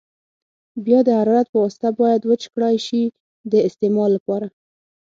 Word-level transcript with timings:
بیا 0.85 0.99
د 1.07 1.09
حرارت 1.19 1.47
په 1.51 1.57
واسطه 1.63 1.89
باید 2.01 2.21
وچ 2.25 2.43
کړای 2.53 2.75
شي 2.87 3.03
د 3.51 3.53
استعمال 3.67 4.09
لپاره. 4.17 4.47